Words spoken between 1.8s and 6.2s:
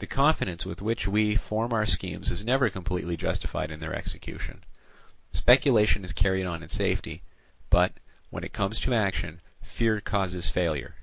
schemes is never completely justified in their execution; speculation is